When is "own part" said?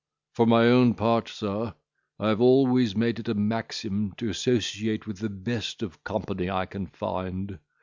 0.65-1.29